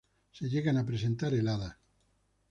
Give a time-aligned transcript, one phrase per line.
[0.31, 1.75] Se llegan a presentar heladas.